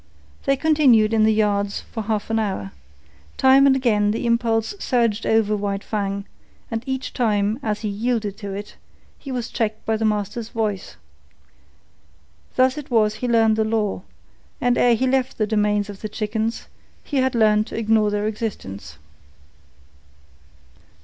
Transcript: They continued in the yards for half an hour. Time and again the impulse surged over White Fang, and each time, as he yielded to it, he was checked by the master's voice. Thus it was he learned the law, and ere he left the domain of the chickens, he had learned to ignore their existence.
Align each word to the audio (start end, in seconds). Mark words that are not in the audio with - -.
They 0.45 0.55
continued 0.57 1.13
in 1.13 1.25
the 1.25 1.31
yards 1.31 1.81
for 1.81 2.01
half 2.01 2.31
an 2.31 2.39
hour. 2.39 2.71
Time 3.37 3.67
and 3.67 3.75
again 3.75 4.09
the 4.09 4.25
impulse 4.25 4.73
surged 4.79 5.27
over 5.27 5.55
White 5.55 5.83
Fang, 5.83 6.25
and 6.71 6.81
each 6.87 7.13
time, 7.13 7.59
as 7.61 7.81
he 7.81 7.87
yielded 7.87 8.35
to 8.37 8.51
it, 8.51 8.77
he 9.19 9.31
was 9.31 9.51
checked 9.51 9.85
by 9.85 9.97
the 9.97 10.03
master's 10.03 10.49
voice. 10.49 10.95
Thus 12.55 12.79
it 12.79 12.89
was 12.89 13.13
he 13.17 13.27
learned 13.27 13.57
the 13.57 13.63
law, 13.63 14.01
and 14.59 14.75
ere 14.75 14.95
he 14.95 15.05
left 15.05 15.37
the 15.37 15.45
domain 15.45 15.85
of 15.87 16.01
the 16.01 16.09
chickens, 16.09 16.65
he 17.03 17.17
had 17.17 17.35
learned 17.35 17.67
to 17.67 17.77
ignore 17.77 18.09
their 18.09 18.25
existence. 18.25 18.97